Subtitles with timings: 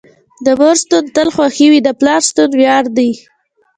[0.45, 3.11] د مور شتون تل خوښې وي، د پلار شتون وياړ دي.